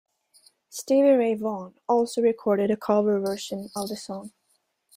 [0.71, 4.31] Stevie Ray Vaughan also recorded a cover version of the song.